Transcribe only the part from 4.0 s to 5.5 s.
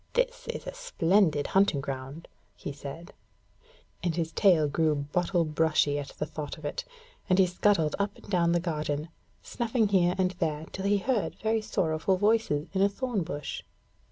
and his tail grew bottle